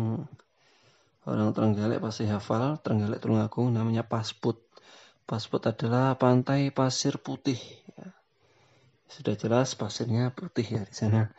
Orang 1.23 1.55
Trenggalek 1.55 2.03
pasti 2.03 2.27
hafal, 2.27 2.83
Trenggalek 2.83 3.23
Tulungagung 3.23 3.71
namanya 3.71 4.03
Pasput. 4.03 4.59
Pasput 5.23 5.63
adalah 5.63 6.19
pantai 6.19 6.67
pasir 6.75 7.15
putih. 7.19 7.59
Ya. 7.95 8.11
Sudah 9.07 9.39
jelas 9.39 9.71
pasirnya 9.79 10.35
putih 10.35 10.67
ya 10.67 10.83
di 10.83 10.95
sana. 10.95 11.31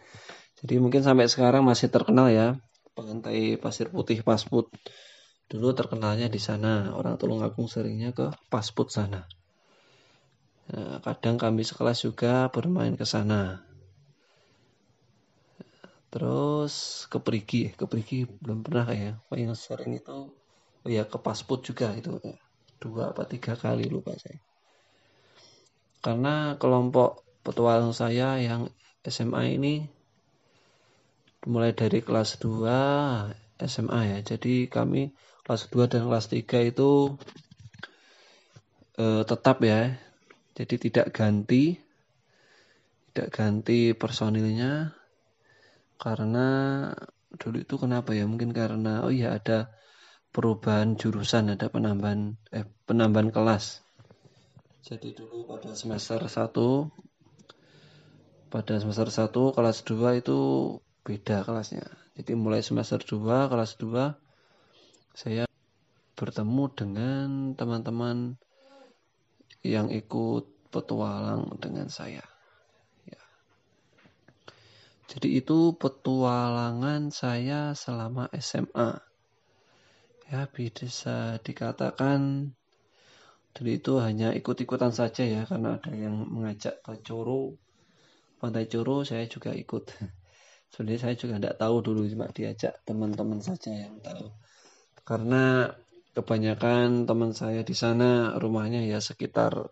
Jadi 0.64 0.80
mungkin 0.80 1.04
sampai 1.04 1.28
sekarang 1.28 1.68
masih 1.68 1.92
terkenal 1.92 2.32
ya 2.32 2.56
pantai 2.94 3.60
pasir 3.60 3.90
putih 3.90 4.24
Pasput. 4.24 4.70
Dulu 5.50 5.76
terkenalnya 5.76 6.32
di 6.32 6.40
sana. 6.40 6.96
Orang 6.96 7.20
Tulungagung 7.20 7.68
seringnya 7.68 8.16
ke 8.16 8.32
Pasput 8.48 8.88
sana. 8.88 9.28
Nah, 10.72 10.96
kadang 11.04 11.36
kami 11.36 11.60
sekelas 11.60 12.08
juga 12.08 12.48
bermain 12.48 12.96
ke 12.96 13.04
sana. 13.04 13.60
Terus 16.08 17.04
ke 17.10 17.18
Perigi, 17.20 17.74
ke 17.74 17.84
Perigi 17.90 18.24
belum 18.24 18.64
pernah 18.64 18.86
ya. 18.88 19.20
Yang 19.34 19.68
sering 19.68 19.98
itu 19.98 20.32
oh 20.84 20.88
ya 20.88 21.04
ke 21.04 21.18
Pasput 21.20 21.60
juga 21.66 21.92
itu 21.92 22.16
ya. 22.22 22.38
Dua 22.84 23.16
apa 23.16 23.24
tiga 23.24 23.56
kali 23.56 23.88
lupa 23.88 24.12
saya. 24.20 24.36
Karena 26.04 26.60
kelompok 26.60 27.24
petualang 27.40 27.96
saya 27.96 28.36
yang 28.36 28.68
SMA 29.08 29.56
ini 29.56 29.88
mulai 31.48 31.76
dari 31.76 32.00
kelas 32.00 32.40
2 32.40 33.32
SMA 33.60 34.00
ya. 34.16 34.18
Jadi 34.20 34.68
kami 34.68 35.12
kelas 35.44 35.68
2 35.72 35.88
dan 35.88 36.08
kelas 36.08 36.28
3 36.32 36.60
itu 36.64 37.16
eh, 39.00 39.22
tetap 39.24 39.60
ya. 39.64 39.96
Jadi 40.56 40.74
tidak 40.88 41.12
ganti 41.12 41.76
tidak 43.12 43.28
ganti 43.30 43.94
personilnya 43.94 44.90
karena 46.00 46.48
dulu 47.38 47.62
itu 47.62 47.74
kenapa 47.78 48.12
ya? 48.12 48.28
Mungkin 48.28 48.50
karena 48.52 49.06
oh 49.06 49.12
iya 49.12 49.36
ada 49.38 49.72
perubahan 50.34 50.98
jurusan, 50.98 51.54
ada 51.54 51.70
penambahan 51.70 52.34
eh 52.50 52.66
penambahan 52.90 53.30
kelas. 53.30 53.86
Jadi 54.82 55.14
dulu 55.14 55.46
pada 55.46 55.72
semester 55.78 56.18
1 56.26 56.90
pada 58.50 58.74
semester 58.82 59.08
1 59.08 59.30
kelas 59.30 59.78
2 59.86 60.20
itu 60.20 60.38
beda 61.06 61.46
kelasnya. 61.46 61.86
Jadi 62.18 62.34
mulai 62.34 62.60
semester 62.60 62.98
2 62.98 63.48
kelas 63.48 63.78
2 63.78 65.14
saya 65.14 65.46
bertemu 66.18 66.64
dengan 66.74 67.28
teman-teman 67.54 68.34
yang 69.62 69.88
ikut 69.94 70.50
petualang 70.74 71.54
dengan 71.62 71.86
saya. 71.86 72.26
Jadi 75.14 75.38
itu 75.38 75.78
petualangan 75.78 77.14
saya 77.14 77.70
selama 77.78 78.26
SMA. 78.34 79.13
Ya, 80.32 80.48
bisa 80.56 81.36
dikatakan 81.46 82.20
dulu 83.54 83.70
itu 83.70 83.92
hanya 84.02 84.28
ikut-ikutan 84.34 84.90
saja 84.90 85.22
ya 85.22 85.42
karena 85.50 85.78
ada 85.78 85.92
yang 85.94 86.16
mengajak 86.34 86.82
ke 86.82 86.92
Coro, 87.06 87.54
Pantai 88.40 88.66
Coro 88.72 89.06
saya 89.06 89.24
juga 89.30 89.50
ikut. 89.54 89.84
Sebenarnya 90.72 91.00
saya 91.06 91.14
juga 91.14 91.34
tidak 91.38 91.56
tahu 91.62 91.76
dulu 91.86 92.00
cuma 92.10 92.26
diajak 92.34 92.74
teman-teman 92.82 93.38
saja 93.38 93.70
yang 93.70 93.94
tahu. 94.02 94.26
Karena 95.06 95.70
kebanyakan 96.16 97.06
teman 97.08 97.30
saya 97.30 97.60
di 97.62 97.76
sana 97.76 98.34
rumahnya 98.42 98.82
ya 98.82 98.98
sekitar 98.98 99.70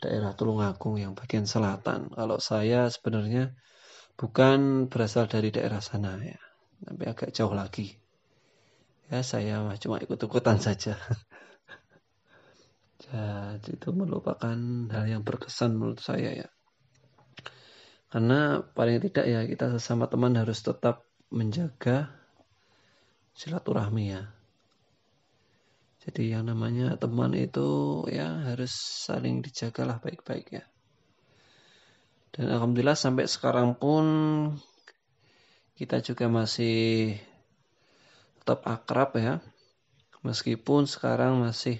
daerah 0.00 0.32
Tulungagung 0.32 0.96
yang 0.96 1.12
bagian 1.12 1.44
selatan. 1.44 2.08
Kalau 2.16 2.38
saya 2.40 2.88
sebenarnya 2.88 3.52
bukan 4.16 4.88
berasal 4.88 5.28
dari 5.28 5.52
daerah 5.52 5.84
sana 5.84 6.16
ya, 6.24 6.40
tapi 6.80 7.04
agak 7.04 7.30
jauh 7.36 7.52
lagi. 7.52 7.92
Ya 9.10 9.26
saya 9.26 9.66
cuma 9.82 9.98
ikut-ikutan 9.98 10.62
saja. 10.62 10.94
Jadi 13.10 13.74
itu 13.74 13.90
merupakan 13.90 14.54
hal 14.94 15.04
yang 15.10 15.26
berkesan 15.26 15.74
menurut 15.74 15.98
saya 15.98 16.46
ya. 16.46 16.48
Karena 18.06 18.62
paling 18.62 19.02
tidak 19.02 19.26
ya 19.26 19.42
kita 19.50 19.74
sesama 19.74 20.06
teman 20.06 20.38
harus 20.38 20.62
tetap 20.62 21.06
menjaga 21.30 22.10
silaturahmi 23.34 24.14
ya. 24.14 24.30
Jadi 26.06 26.32
yang 26.32 26.46
namanya 26.46 26.94
teman 26.96 27.34
itu 27.34 28.02
ya 28.10 28.46
harus 28.46 28.72
saling 28.78 29.42
dijagalah 29.42 29.98
baik-baik 29.98 30.46
ya. 30.54 30.64
Dan 32.30 32.46
alhamdulillah 32.46 32.94
sampai 32.94 33.26
sekarang 33.26 33.74
pun 33.74 34.06
kita 35.74 35.98
juga 35.98 36.30
masih 36.30 37.16
tetap 38.50 38.66
akrab 38.66 39.14
ya. 39.14 39.38
Meskipun 40.26 40.90
sekarang 40.90 41.38
masih 41.38 41.78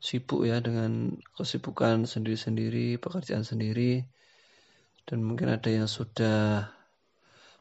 sibuk 0.00 0.48
ya 0.48 0.56
dengan 0.64 1.20
kesibukan 1.36 2.08
sendiri-sendiri, 2.08 2.96
pekerjaan 2.96 3.44
sendiri. 3.44 4.08
Dan 5.04 5.20
mungkin 5.20 5.52
ada 5.52 5.68
yang 5.68 5.84
sudah 5.84 6.72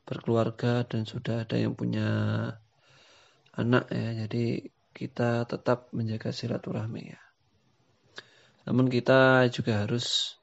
berkeluarga 0.07 0.87
dan 0.87 1.03
sudah 1.03 1.43
ada 1.43 1.59
yang 1.59 1.75
punya 1.75 2.07
anak 3.51 3.91
ya. 3.91 4.23
Jadi 4.23 4.63
kita 4.95 5.43
tetap 5.43 5.91
menjaga 5.91 6.31
silaturahmi 6.31 7.03
ya. 7.11 7.19
Namun 8.63 8.87
kita 8.87 9.51
juga 9.51 9.83
harus 9.83 10.39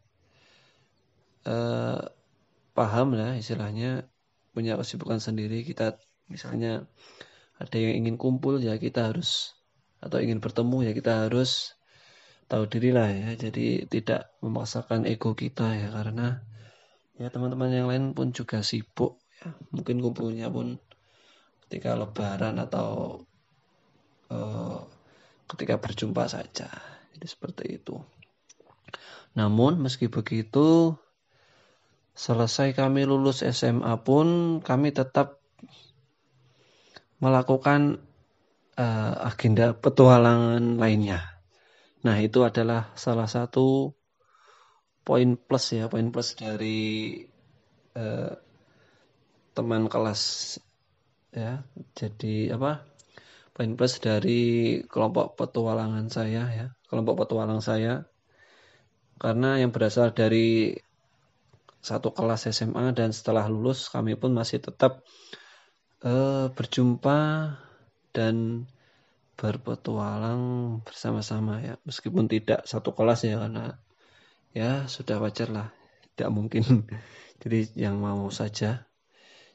eh, 1.49 2.05
paham 2.77 3.17
lah 3.17 3.33
istilahnya 3.41 4.05
punya 4.53 4.77
kesibukan 4.77 5.25
sendiri 5.25 5.65
kita 5.65 5.97
misalnya 6.29 6.85
ada 7.59 7.77
yang 7.77 8.07
ingin 8.07 8.17
kumpul 8.17 8.63
ya 8.63 8.79
kita 8.79 9.11
harus 9.11 9.59
atau 9.99 10.23
ingin 10.23 10.39
bertemu 10.39 10.87
ya 10.87 10.93
kita 10.95 11.27
harus 11.27 11.75
tahu 12.49 12.65
diri 12.71 12.91
lah 12.95 13.11
ya. 13.11 13.35
Jadi 13.35 13.85
tidak 13.91 14.33
memaksakan 14.41 15.05
ego 15.05 15.35
kita 15.35 15.77
ya. 15.77 15.89
Karena 15.93 16.39
ya 17.21 17.29
teman-teman 17.29 17.71
yang 17.71 17.87
lain 17.91 18.17
pun 18.17 18.31
juga 18.31 18.65
sibuk 18.65 19.21
ya. 19.43 19.53
Mungkin 19.75 20.01
kumpulnya 20.01 20.49
pun 20.49 20.81
ketika 21.69 21.99
lebaran 21.99 22.57
atau 22.63 23.21
uh, 24.33 24.81
ketika 25.53 25.77
berjumpa 25.83 26.25
saja. 26.31 26.73
Jadi 27.13 27.27
seperti 27.29 27.65
itu. 27.83 28.01
Namun 29.37 29.83
meski 29.83 30.09
begitu 30.09 30.97
selesai 32.19 32.75
kami 32.75 33.07
lulus 33.07 33.47
SMA 33.47 33.95
pun 34.03 34.59
kami 34.65 34.91
tetap 34.91 35.38
melakukan 37.19 38.03
uh, 38.79 39.13
agenda 39.27 39.75
petualangan 39.75 40.79
lainnya. 40.79 41.39
Nah, 42.07 42.17
itu 42.23 42.47
adalah 42.47 42.95
salah 42.95 43.27
satu 43.27 43.93
poin 45.03 45.35
plus 45.35 45.75
ya, 45.75 45.91
poin 45.91 46.15
plus 46.15 46.39
dari 46.39 47.19
uh, 47.99 48.33
teman 49.53 49.91
kelas 49.91 50.23
ya. 51.35 51.67
Jadi 51.99 52.55
apa? 52.55 52.87
Poin 53.51 53.75
plus 53.75 53.99
dari 53.99 54.79
kelompok 54.87 55.35
petualangan 55.35 56.07
saya 56.07 56.47
ya, 56.55 56.67
kelompok 56.87 57.27
petualang 57.27 57.59
saya. 57.59 58.07
Karena 59.19 59.59
yang 59.59 59.75
berasal 59.75 60.15
dari 60.15 60.79
satu 61.83 62.15
kelas 62.15 62.47
SMA 62.55 62.95
dan 62.95 63.11
setelah 63.11 63.51
lulus 63.51 63.91
kami 63.91 64.15
pun 64.15 64.31
masih 64.31 64.63
tetap 64.63 65.03
uh, 66.05 66.51
berjumpa 66.55 67.21
dan 68.15 68.67
berpetualang 69.39 70.43
bersama-sama 70.83 71.63
ya. 71.63 71.75
Meskipun 71.87 72.27
tidak 72.27 72.67
satu 72.67 72.91
kelas 72.95 73.23
ya 73.27 73.39
karena 73.39 73.79
ya 74.51 74.91
sudah 74.91 75.23
wajar 75.23 75.49
lah. 75.51 75.69
Tidak 76.15 76.31
mungkin. 76.35 76.87
Jadi 77.43 77.71
yang 77.79 78.03
mau 78.03 78.27
saja. 78.35 78.91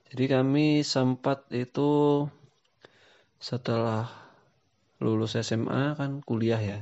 Jadi 0.07 0.23
kami 0.29 0.85
sempat 0.85 1.49
itu 1.51 2.23
setelah 3.43 4.07
lulus 5.03 5.35
SMA 5.35 5.99
kan 5.99 6.23
kuliah 6.23 6.61
ya. 6.61 6.79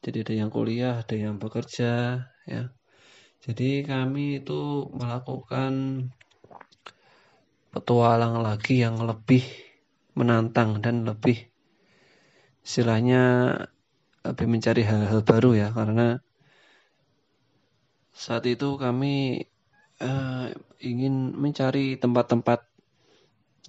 Jadi 0.00 0.24
ada 0.24 0.34
yang 0.46 0.48
kuliah 0.48 1.04
ada 1.04 1.12
yang 1.12 1.36
bekerja 1.36 2.24
ya. 2.48 2.62
Jadi 3.40 3.84
kami 3.84 4.40
itu 4.40 4.88
melakukan 4.96 5.72
petualang 7.70 8.42
lagi 8.42 8.82
yang 8.82 8.98
lebih 9.02 9.46
menantang 10.18 10.82
dan 10.82 11.06
lebih 11.06 11.50
istilahnya 12.66 13.54
lebih 14.26 14.46
mencari 14.50 14.82
hal-hal 14.84 15.24
baru 15.24 15.56
ya 15.56 15.68
karena 15.72 16.20
saat 18.12 18.44
itu 18.44 18.76
kami 18.76 19.48
uh, 20.02 20.52
ingin 20.82 21.32
mencari 21.32 21.96
tempat-tempat 21.96 22.68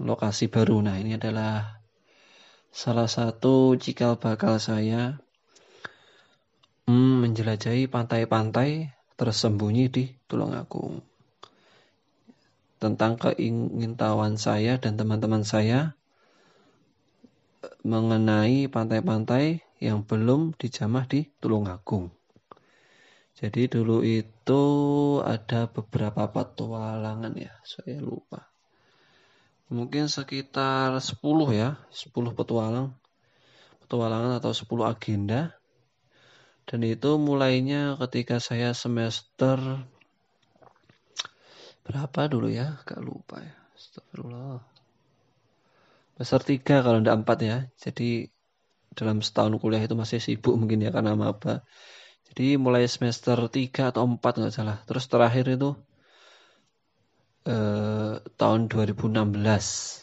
lokasi 0.03 0.51
baru. 0.51 0.83
Nah 0.83 0.99
ini 0.99 1.15
adalah 1.15 1.79
salah 2.71 3.07
satu 3.07 3.79
cikal 3.79 4.19
bakal 4.19 4.59
saya 4.59 5.19
hmm, 6.87 7.23
menjelajahi 7.23 7.87
pantai-pantai 7.87 8.91
tersembunyi 9.15 9.85
di 9.87 10.03
Tulungagung 10.27 11.10
tentang 12.81 13.13
keingintahuan 13.21 14.41
saya 14.41 14.81
dan 14.81 14.97
teman-teman 14.97 15.45
saya 15.45 15.93
mengenai 17.85 18.65
pantai-pantai 18.65 19.61
yang 19.77 20.01
belum 20.01 20.57
dijamah 20.57 21.05
di 21.05 21.29
Tulungagung. 21.37 22.09
Jadi 23.37 23.69
dulu 23.69 24.01
itu 24.01 24.63
ada 25.21 25.69
beberapa 25.69 26.25
petualangan 26.29 27.33
ya, 27.37 27.53
saya 27.61 28.01
lupa. 28.01 28.49
Mungkin 29.69 30.09
sekitar 30.09 30.97
10 30.97 31.21
ya, 31.53 31.77
10 31.93 32.33
petualang. 32.33 32.97
Petualangan 33.85 34.41
atau 34.41 34.53
10 34.53 34.89
agenda. 34.89 35.53
Dan 36.65 36.85
itu 36.85 37.17
mulainya 37.17 37.97
ketika 37.97 38.37
saya 38.37 38.77
semester 38.77 39.57
berapa 41.85 42.27
dulu 42.31 42.47
ya? 42.51 42.81
Gak 42.85 43.01
lupa 43.01 43.41
ya. 43.41 43.55
Astagfirullah. 43.77 44.61
Besar 46.17 46.41
tiga 46.45 46.85
kalau 46.85 47.01
tidak 47.01 47.17
empat 47.25 47.37
ya. 47.41 47.57
Jadi 47.77 48.29
dalam 48.91 49.23
setahun 49.23 49.57
kuliah 49.57 49.81
itu 49.81 49.95
masih 49.95 50.19
sibuk 50.19 50.53
mungkin 50.59 50.83
ya 50.83 50.91
karena 50.93 51.17
maba. 51.17 51.63
Jadi 52.31 52.55
mulai 52.55 52.87
semester 52.87 53.35
tiga 53.51 53.91
atau 53.91 54.07
empat 54.07 54.39
nggak 54.39 54.53
salah. 54.53 54.77
Terus 54.87 55.05
terakhir 55.11 55.45
itu 55.51 55.75
eh, 57.49 58.21
tahun 58.37 58.69
2016 58.69 60.01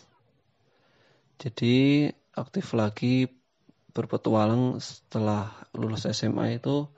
jadi 1.39 2.11
aktif 2.35 2.75
lagi 2.75 3.31
berpetualang 3.95 4.83
setelah 4.83 5.55
lulus 5.71 6.11
SMA 6.11 6.59
itu 6.59 6.91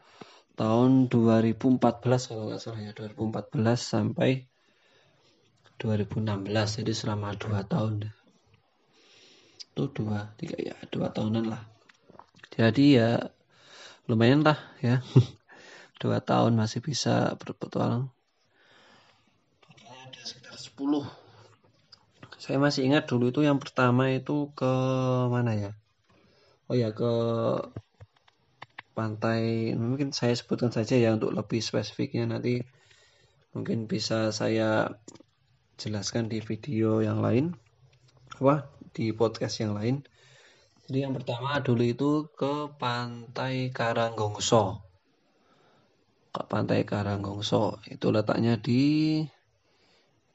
tahun 0.56 1.12
2014 1.12 2.00
kalau 2.00 2.48
nggak 2.48 2.60
salah 2.60 2.80
ya. 2.80 2.92
2014 2.96 3.52
sampai 3.76 4.48
2016 5.80 6.46
jadi 6.84 6.92
selama 6.92 7.32
dua 7.40 7.64
tahun. 7.64 8.12
Itu 9.72 9.88
dua 9.90 10.36
tiga 10.36 10.60
ya 10.60 10.76
dua 10.92 11.08
tahunan 11.08 11.48
lah. 11.48 11.64
Jadi 12.52 13.00
ya 13.00 13.32
lumayan 14.04 14.44
lah 14.44 14.60
ya. 14.84 15.00
Dua 16.00 16.16
tahun 16.16 16.56
masih 16.56 16.80
bisa 16.80 17.36
berpetualang. 17.36 18.08
Ada 19.84 20.24
sekitar 20.24 20.56
10 20.56 21.04
saya 22.40 22.56
masih 22.56 22.88
ingat 22.88 23.04
dulu 23.04 23.28
itu 23.28 23.44
yang 23.44 23.60
pertama 23.60 24.08
itu 24.16 24.48
ke 24.56 24.72
mana 25.28 25.52
ya? 25.52 25.70
Oh 26.72 26.74
ya 26.74 26.88
ke 26.88 27.12
pantai 28.96 29.76
mungkin 29.76 30.16
saya 30.16 30.32
sebutkan 30.32 30.72
saja 30.72 30.96
ya 30.96 31.12
untuk 31.12 31.36
lebih 31.36 31.60
spesifiknya. 31.60 32.24
Nanti 32.24 32.64
mungkin 33.52 33.84
bisa 33.84 34.32
saya 34.32 34.88
jelaskan 35.80 36.28
di 36.28 36.44
video 36.44 37.00
yang 37.00 37.24
lain 37.24 37.56
apa 38.36 38.68
di 38.92 39.16
podcast 39.16 39.64
yang 39.64 39.72
lain. 39.72 40.04
Jadi 40.84 41.08
yang 41.08 41.16
pertama 41.16 41.56
dulu 41.64 41.84
itu 41.86 42.10
ke 42.36 42.68
pantai 42.76 43.72
Karanggongso. 43.72 44.84
Ke 46.34 46.42
pantai 46.44 46.84
Karanggongso. 46.84 47.80
Itu 47.88 48.12
letaknya 48.12 48.60
di 48.60 49.24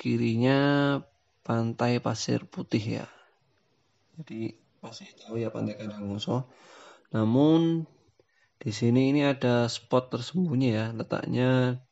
kirinya 0.01 0.97
pantai 1.45 2.01
Pasir 2.01 2.47
Putih 2.49 3.03
ya. 3.03 3.07
Jadi 4.17 4.55
pasti 4.81 5.05
tahu 5.13 5.37
ya 5.37 5.53
pantai 5.53 5.77
Karanggongso. 5.77 6.49
Namun 7.13 7.85
di 8.57 8.71
sini 8.73 9.13
ini 9.13 9.27
ada 9.27 9.67
spot 9.69 10.09
tersembunyi 10.09 10.69
ya. 10.73 10.85
Letaknya 10.95 11.83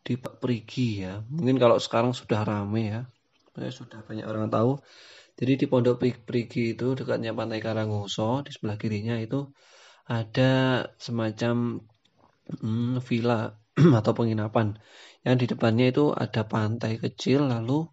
di 0.00 0.16
Pak 0.16 0.40
Prigi 0.40 1.04
ya. 1.04 1.20
Mungkin 1.28 1.56
kalau 1.60 1.76
sekarang 1.76 2.12
sudah 2.16 2.42
rame 2.44 2.82
ya. 2.90 3.00
Sudah 3.70 4.00
banyak 4.04 4.24
orang 4.24 4.48
tahu. 4.48 4.80
Jadi 5.36 5.52
di 5.56 5.66
Pondok 5.68 6.00
Prigi 6.00 6.76
itu 6.76 6.92
dekatnya 6.92 7.32
Pantai 7.32 7.64
Karangoso 7.64 8.44
di 8.44 8.52
sebelah 8.52 8.76
kirinya 8.76 9.16
itu 9.16 9.48
ada 10.04 10.84
semacam 11.00 11.80
hmm, 12.60 13.00
villa 13.00 13.48
atau 14.00 14.12
penginapan 14.12 14.76
yang 15.24 15.36
di 15.40 15.46
depannya 15.48 15.92
itu 15.92 16.12
ada 16.12 16.44
pantai 16.44 16.96
kecil 16.96 17.48
lalu 17.48 17.88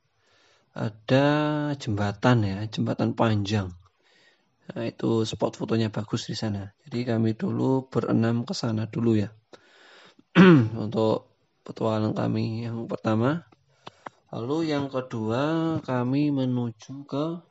ada 0.77 1.27
jembatan 1.73 2.45
ya, 2.45 2.57
jembatan 2.69 3.17
panjang. 3.17 3.73
Nah, 4.67 4.83
itu 4.85 5.23
spot 5.23 5.57
fotonya 5.57 5.89
bagus 5.89 6.27
di 6.29 6.35
sana. 6.37 6.69
Jadi 6.85 7.07
kami 7.07 7.33
dulu 7.33 7.87
berenam 7.89 8.45
ke 8.45 8.53
sana 8.53 8.85
dulu 8.85 9.17
ya. 9.17 9.31
Untuk 10.83 11.36
petualang 11.67 12.15
kami 12.15 12.63
yang 12.63 12.87
pertama. 12.87 13.43
Lalu 14.31 14.71
yang 14.71 14.87
kedua 14.87 15.75
kami 15.83 16.31
menuju 16.31 17.03
ke 17.03 17.43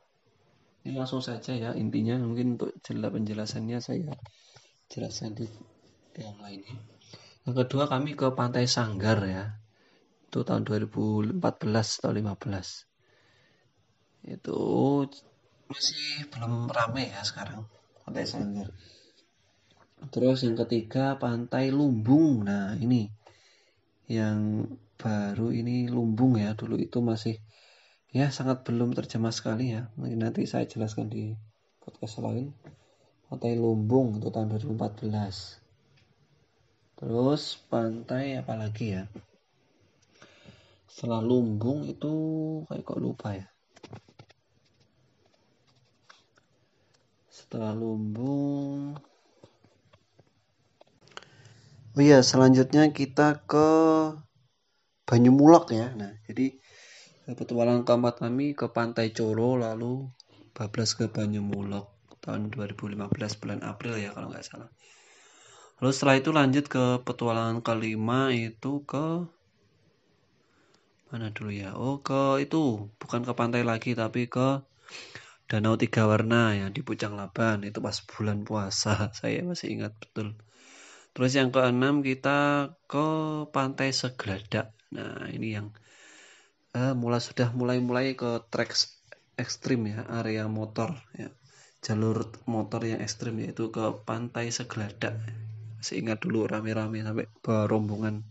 ini 0.81 0.97
langsung 0.97 1.21
saja 1.21 1.53
ya 1.53 1.75
intinya 1.77 2.17
mungkin 2.17 2.57
untuk 2.57 2.73
jelas 2.81 3.11
penjelasannya 3.13 3.77
saya 3.77 4.17
jelaskan 4.89 5.37
di 5.37 5.45
yang 6.17 6.41
lainnya. 6.41 6.73
Yang 7.45 7.55
kedua 7.63 7.85
kami 7.85 8.17
ke 8.17 8.33
Pantai 8.33 8.65
Sanggar 8.65 9.21
ya. 9.21 9.61
Itu 10.27 10.41
tahun 10.41 10.65
2014 10.65 11.37
atau 12.01 12.11
15. 12.11 12.87
Itu 14.27 14.59
masih 15.67 16.31
belum 16.31 16.71
rame 16.71 17.11
ya 17.11 17.21
sekarang 17.21 17.67
Pantai 18.01 18.25
Sanggar. 18.25 18.71
Terus 20.09 20.45
yang 20.47 20.55
ketiga 20.55 21.19
Pantai 21.19 21.73
Lumbung. 21.73 22.47
Nah, 22.47 22.79
ini 22.79 23.11
yang 24.07 24.63
baru 24.95 25.51
ini 25.51 25.91
lumbung 25.91 26.39
ya 26.39 26.55
dulu 26.55 26.79
itu 26.79 27.03
masih 27.03 27.37
ya 28.15 28.31
sangat 28.31 28.63
belum 28.63 28.95
terjemah 28.95 29.35
sekali 29.35 29.75
ya. 29.75 29.91
Mungkin 29.99 30.23
nanti 30.23 30.47
saya 30.47 30.63
jelaskan 30.63 31.11
di 31.11 31.35
podcast 31.83 32.23
lain. 32.23 32.55
Pantai 33.27 33.59
lumbung 33.59 34.15
itu 34.17 34.31
tahun 34.31 34.55
2014 34.55 35.67
terus 36.97 37.61
pantai 37.69 38.41
apa 38.41 38.57
lagi 38.57 38.97
ya? 38.97 39.05
Setelah 40.89 41.21
lumbung 41.21 41.85
itu 41.85 42.13
kayak 42.65 42.87
kok 42.87 42.97
lupa 42.97 43.37
ya? 43.37 43.45
Setelah 47.29 47.77
lumbung 47.77 48.97
oh 51.97 52.01
iya 52.05 52.21
selanjutnya 52.21 52.93
kita 52.93 53.41
ke 53.49 53.69
Banyumulak 55.09 55.73
ya. 55.73 55.89
Nah 55.97 56.13
jadi 56.29 56.61
petualangan 57.25 57.87
keempat 57.89 58.21
kami 58.21 58.53
ke 58.53 58.69
Pantai 58.69 59.15
Coro 59.17 59.57
lalu 59.57 60.05
bablas 60.53 60.93
ke 60.93 61.09
Banyumulak 61.09 61.89
tahun 62.21 62.53
2015 62.53 63.01
bulan 63.41 63.65
April 63.65 63.97
ya 63.97 64.13
kalau 64.13 64.29
nggak 64.29 64.45
salah. 64.45 64.69
Lalu 65.81 65.91
setelah 65.95 66.15
itu 66.21 66.29
lanjut 66.29 66.65
ke 66.69 66.85
petualangan 67.01 67.65
kelima 67.65 68.29
itu 68.29 68.85
ke 68.85 69.25
mana 71.09 71.33
dulu 71.33 71.49
ya? 71.49 71.73
Oh 71.73 71.97
ke 72.05 72.45
itu 72.45 72.93
bukan 73.01 73.25
ke 73.25 73.33
pantai 73.33 73.65
lagi 73.65 73.97
tapi 73.97 74.29
ke 74.29 74.61
Danau 75.49 75.79
Tiga 75.81 76.05
Warna 76.05 76.53
ya 76.53 76.67
di 76.69 76.85
Pucang 76.85 77.17
Laban. 77.17 77.65
Itu 77.65 77.81
pas 77.81 77.97
bulan 78.05 78.45
puasa 78.45 79.07
saya 79.17 79.41
masih 79.41 79.81
ingat 79.81 79.97
betul 79.97 80.37
terus 81.17 81.33
yang 81.33 81.49
keenam 81.49 82.05
kita 82.05 82.69
ke 82.85 83.07
Pantai 83.49 83.89
Segladak. 83.89 84.69
Nah 84.93 85.25
ini 85.33 85.57
yang 85.57 85.73
uh, 86.77 86.93
mulai 86.93 87.17
sudah 87.17 87.49
mulai-mulai 87.57 88.13
ke 88.13 88.45
trek 88.53 88.77
ekstrim 89.33 89.89
ya 89.89 90.05
area 90.13 90.45
motor 90.45 90.93
ya. 91.17 91.33
Jalur 91.81 92.29
motor 92.45 92.85
yang 92.85 93.01
ekstrim 93.01 93.41
yaitu 93.41 93.73
ke 93.73 93.97
Pantai 94.05 94.53
Segladak. 94.53 95.17
Masih 95.81 96.05
ingat 96.05 96.21
dulu 96.21 96.45
rame-rame 96.45 97.01
sampai 97.01 97.25
berombongan 97.41 98.21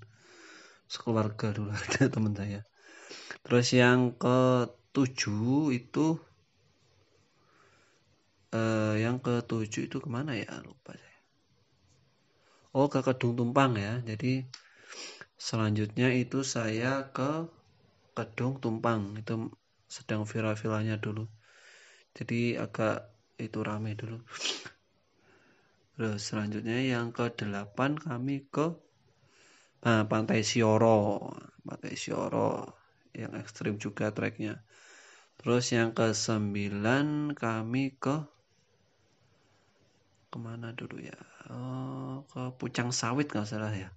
sekeluarga 0.87 1.51
dulu 1.51 1.75
ada 1.83 2.07
teman 2.07 2.39
saya. 2.39 2.63
Terus 3.43 3.67
yang 3.75 4.15
ke 4.15 4.71
tujuh 4.95 5.75
itu 5.75 6.23
uh, 8.55 8.95
yang 8.95 9.19
ketujuh 9.19 9.91
itu 9.91 9.99
ke 9.99 10.07
mana 10.07 10.39
ya? 10.39 10.55
Lupa 10.63 10.95
oh 12.77 12.93
ke 12.93 13.01
Kedung 13.01 13.33
Tumpang 13.33 13.73
ya. 13.81 14.05
Jadi 14.05 14.45
selanjutnya 15.41 16.13
itu 16.13 16.45
saya 16.45 17.09
ke 17.09 17.49
Kedung 18.13 18.61
Tumpang. 18.61 19.17
Itu 19.17 19.49
sedang 19.89 20.29
viral-viralnya 20.29 21.01
dulu. 21.01 21.25
Jadi 22.13 22.61
agak 22.61 23.09
itu 23.41 23.65
rame 23.65 23.97
dulu. 23.97 24.21
Terus 25.97 26.21
selanjutnya 26.21 26.77
yang 26.85 27.17
ke 27.17 27.33
delapan 27.33 27.97
kami 27.97 28.45
ke 28.53 28.77
nah, 29.81 30.05
Pantai 30.05 30.45
Sioro. 30.45 31.33
Pantai 31.65 31.97
Sioro 31.97 32.77
yang 33.17 33.33
ekstrim 33.41 33.81
juga 33.81 34.13
treknya. 34.13 34.61
Terus 35.41 35.73
yang 35.73 35.97
ke 35.97 36.13
sembilan 36.13 37.33
kami 37.33 37.97
ke 37.97 38.36
ke 40.37 40.45
mana 40.45 40.69
dulu 40.77 41.01
ya? 41.01 41.17
Oh, 41.49 42.21
ke 42.29 42.53
Pucang 42.61 42.93
Sawit 42.93 43.33
nggak 43.33 43.49
salah 43.49 43.73
ya? 43.73 43.89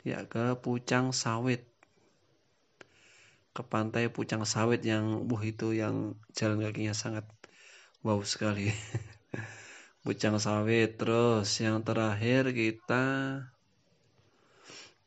Ya 0.00 0.24
ke 0.24 0.56
Pucang 0.56 1.12
Sawit. 1.12 1.68
Ke 3.52 3.60
pantai 3.68 4.08
Pucang 4.08 4.48
Sawit 4.48 4.80
yang 4.80 5.28
buh 5.28 5.44
itu 5.44 5.76
yang 5.76 6.16
jalan 6.32 6.64
kakinya 6.64 6.96
sangat 6.96 7.28
wow 8.00 8.16
sekali. 8.24 8.72
Pucang 10.08 10.40
Sawit 10.40 10.96
terus 10.96 11.52
yang 11.60 11.84
terakhir 11.84 12.56
kita 12.56 13.04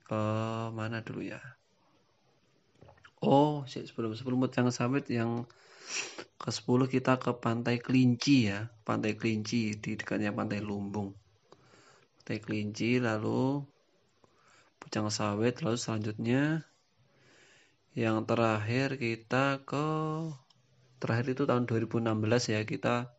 ke 0.06 0.24
mana 0.78 1.02
dulu 1.02 1.26
ya? 1.26 1.42
Oh 3.18 3.66
sebelum 3.66 4.14
sebelum 4.14 4.46
Pucang 4.46 4.70
Sawit 4.70 5.10
yang 5.10 5.50
ke 6.36 6.50
10 6.52 6.92
kita 6.92 7.18
ke 7.18 7.32
Pantai 7.38 7.82
Kelinci 7.82 8.52
ya. 8.52 8.70
Pantai 8.86 9.18
Kelinci 9.18 9.78
di 9.80 9.98
dekatnya 9.98 10.36
Pantai 10.36 10.62
Lumbung. 10.62 11.16
Pantai 12.22 12.38
Kelinci 12.42 13.02
lalu 13.02 13.66
Pucang 14.78 15.10
Sawit 15.10 15.66
lalu 15.66 15.82
selanjutnya 15.82 16.62
yang 17.96 18.28
terakhir 18.28 19.00
kita 19.00 19.64
ke 19.64 19.88
terakhir 21.00 21.32
itu 21.32 21.44
tahun 21.48 21.64
2016 21.66 22.54
ya 22.54 22.62
kita 22.68 23.10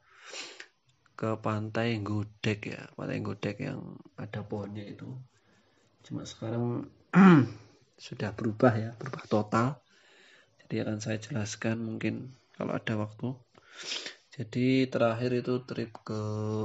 ke 1.16 1.40
pantai 1.40 1.96
Godek 2.04 2.70
ya 2.76 2.84
pantai 2.92 3.24
Godek 3.24 3.56
yang 3.64 3.96
ada 4.20 4.44
pohonnya 4.44 4.84
itu 4.84 5.16
cuma 6.04 6.28
sekarang 6.28 6.92
sudah 8.06 8.36
berubah 8.36 8.72
ya 8.76 8.90
berubah 9.00 9.24
total 9.26 9.80
jadi 10.60 10.84
akan 10.84 10.98
saya 11.00 11.16
jelaskan 11.24 11.80
mungkin 11.80 12.36
kalau 12.56 12.72
ada 12.74 12.94
waktu. 12.96 13.28
Jadi 14.36 14.84
terakhir 14.92 15.32
itu 15.32 15.64
trip 15.64 15.92
ke 16.04 16.20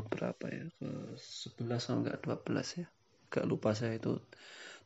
berapa 0.08 0.45
ya? 0.47 0.65
Ke 0.75 1.15
11 1.15 1.88
kalau 1.88 1.99
enggak? 2.04 2.17
12 2.23 2.80
ya? 2.84 2.88
Gak 3.32 3.45
lupa 3.47 3.71
saya 3.71 3.95
itu 3.95 4.19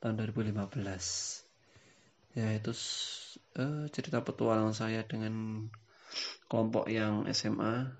tahun 0.03 0.21
2015 0.21 1.45
ya 2.35 2.51
itu 2.51 2.71
uh, 3.57 3.87
cerita 3.89 4.19
petualangan 4.19 4.75
saya 4.75 5.07
dengan 5.07 5.65
kelompok 6.51 6.91
yang 6.91 7.23
SMA 7.31 7.95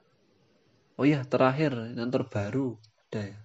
oh 1.00 1.06
iya 1.08 1.24
terakhir 1.24 1.96
yang 1.96 2.12
terbaru 2.12 2.76
ada 3.16 3.32
ya. 3.32 3.40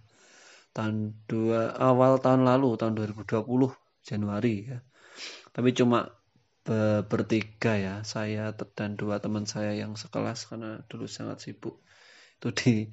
Tahun 0.70 1.14
dua 1.26 1.74
awal 1.78 2.18
tahun 2.22 2.46
lalu 2.46 2.78
tahun 2.78 2.94
2020 2.98 3.42
Januari 4.06 4.54
ya. 4.70 4.78
Tapi 5.50 5.70
cuma 5.74 6.10
bertiga 7.02 7.74
ya 7.74 7.94
saya 8.06 8.54
dan 8.54 8.94
dua 8.94 9.18
teman 9.18 9.42
saya 9.42 9.74
yang 9.74 9.98
sekelas 9.98 10.46
karena 10.46 10.78
dulu 10.86 11.10
sangat 11.10 11.42
sibuk. 11.42 11.82
Itu 12.38 12.54
di 12.54 12.86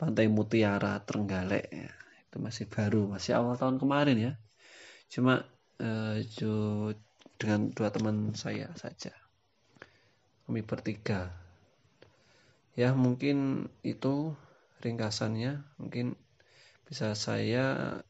Pantai 0.00 0.32
Mutiara 0.32 0.96
Trenggalek 1.04 1.68
ya. 1.68 1.92
itu 2.30 2.38
masih 2.38 2.70
baru 2.70 3.10
masih 3.10 3.36
awal 3.36 3.60
tahun 3.60 3.76
kemarin 3.76 4.16
ya. 4.16 4.32
Cuma 5.12 5.44
eh, 5.82 6.24
dengan 7.36 7.60
dua 7.76 7.92
teman 7.92 8.32
saya 8.32 8.72
saja. 8.78 9.12
Kami 10.48 10.64
bertiga. 10.64 11.28
Ya 12.72 12.96
mungkin 12.96 13.68
itu 13.84 14.32
ringkasannya. 14.80 15.60
Mungkin 15.76 16.16
bisa 16.88 17.12
saya 17.12 18.00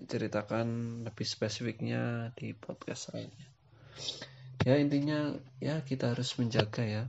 ceritakan 0.00 1.00
lebih 1.06 1.28
spesifiknya 1.28 2.32
di 2.34 2.56
podcast 2.56 3.12
lainnya 3.12 3.50
ya 4.60 4.76
intinya 4.76 5.34
ya 5.56 5.80
kita 5.80 6.12
harus 6.12 6.36
menjaga 6.36 6.84
ya. 6.84 7.04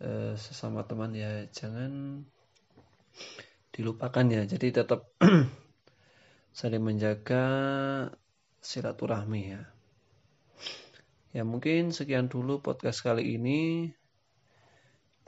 E, 0.00 0.36
sesama 0.36 0.84
teman 0.88 1.12
ya 1.12 1.44
jangan 1.52 2.24
dilupakan 3.72 4.26
ya. 4.32 4.42
Jadi 4.48 4.72
tetap 4.72 5.12
saling 6.58 6.80
menjaga 6.80 7.44
silaturahmi 8.64 9.42
ya. 9.52 9.62
Ya 11.36 11.44
mungkin 11.44 11.92
sekian 11.92 12.32
dulu 12.32 12.64
podcast 12.64 13.04
kali 13.04 13.36
ini. 13.36 13.92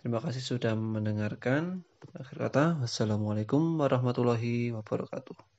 Terima 0.00 0.24
kasih 0.24 0.40
sudah 0.40 0.72
mendengarkan. 0.72 1.84
Akhir 2.16 2.48
kata 2.48 2.80
wassalamualaikum 2.80 3.76
warahmatullahi 3.76 4.72
wabarakatuh 4.72 5.57